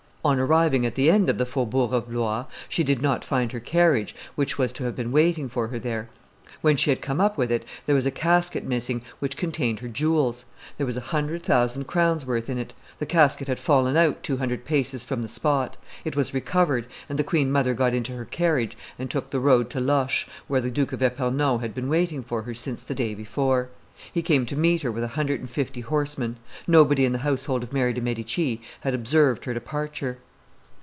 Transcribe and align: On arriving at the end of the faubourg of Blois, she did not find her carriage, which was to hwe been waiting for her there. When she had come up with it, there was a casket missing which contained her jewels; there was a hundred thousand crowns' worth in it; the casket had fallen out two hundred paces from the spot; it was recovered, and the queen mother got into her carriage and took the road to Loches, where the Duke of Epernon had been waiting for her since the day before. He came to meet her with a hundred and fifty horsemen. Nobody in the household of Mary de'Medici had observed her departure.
On 0.23 0.37
arriving 0.39 0.85
at 0.85 0.93
the 0.93 1.09
end 1.09 1.31
of 1.31 1.39
the 1.39 1.47
faubourg 1.47 1.91
of 1.93 2.07
Blois, 2.07 2.45
she 2.69 2.83
did 2.83 3.01
not 3.01 3.25
find 3.25 3.51
her 3.53 3.59
carriage, 3.59 4.15
which 4.35 4.55
was 4.55 4.71
to 4.73 4.83
hwe 4.83 4.95
been 4.95 5.11
waiting 5.11 5.49
for 5.49 5.69
her 5.69 5.79
there. 5.79 6.09
When 6.61 6.77
she 6.77 6.91
had 6.91 7.01
come 7.01 7.19
up 7.19 7.39
with 7.39 7.51
it, 7.51 7.65
there 7.87 7.95
was 7.95 8.05
a 8.05 8.11
casket 8.11 8.63
missing 8.63 9.01
which 9.17 9.35
contained 9.35 9.79
her 9.79 9.87
jewels; 9.87 10.45
there 10.77 10.85
was 10.85 10.95
a 10.95 10.99
hundred 11.09 11.41
thousand 11.41 11.85
crowns' 11.85 12.23
worth 12.23 12.51
in 12.51 12.59
it; 12.59 12.75
the 12.99 13.07
casket 13.07 13.47
had 13.47 13.57
fallen 13.59 13.97
out 13.97 14.21
two 14.21 14.37
hundred 14.37 14.63
paces 14.63 15.03
from 15.03 15.23
the 15.23 15.27
spot; 15.27 15.75
it 16.05 16.15
was 16.15 16.35
recovered, 16.35 16.85
and 17.09 17.17
the 17.17 17.23
queen 17.23 17.51
mother 17.51 17.73
got 17.73 17.95
into 17.95 18.11
her 18.11 18.25
carriage 18.25 18.77
and 18.99 19.09
took 19.09 19.31
the 19.31 19.39
road 19.39 19.71
to 19.71 19.79
Loches, 19.79 20.27
where 20.47 20.61
the 20.61 20.69
Duke 20.69 20.93
of 20.93 21.01
Epernon 21.01 21.61
had 21.61 21.73
been 21.73 21.89
waiting 21.89 22.21
for 22.21 22.43
her 22.43 22.53
since 22.53 22.83
the 22.83 22.93
day 22.93 23.15
before. 23.15 23.69
He 24.11 24.23
came 24.23 24.47
to 24.47 24.55
meet 24.55 24.81
her 24.81 24.91
with 24.91 25.03
a 25.03 25.09
hundred 25.09 25.41
and 25.41 25.49
fifty 25.49 25.81
horsemen. 25.81 26.37
Nobody 26.65 27.05
in 27.05 27.11
the 27.13 27.19
household 27.19 27.61
of 27.61 27.71
Mary 27.71 27.93
de'Medici 27.93 28.59
had 28.79 28.95
observed 28.95 29.45
her 29.45 29.53
departure. 29.53 30.17